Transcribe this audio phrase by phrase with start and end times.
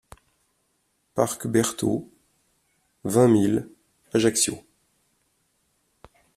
[1.13, 2.09] Parc Berthault,
[3.03, 3.69] vingt mille
[4.15, 4.65] Ajaccio